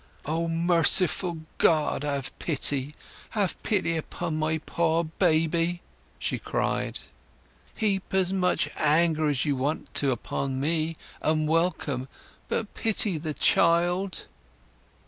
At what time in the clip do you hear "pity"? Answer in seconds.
2.39-2.95, 3.61-3.95, 12.73-13.19